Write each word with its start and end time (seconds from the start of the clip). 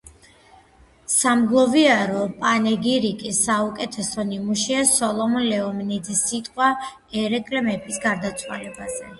სამგლოვიარო 1.15 2.23
პანეგირიკის 2.39 3.43
საუკეთესო 3.49 4.25
ნიმუშია 4.31 4.81
სოლომონ 4.95 5.47
ლიონიძის 5.53 6.25
სიტყვა 6.33 6.73
ერეკლე 7.27 7.65
მეფის 7.71 8.05
გარდაცვალებაზე. 8.09 9.09